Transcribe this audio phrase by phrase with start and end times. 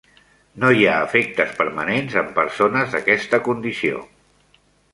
[0.61, 4.05] No hi ha efectes permanents en persones d'aquesta condició.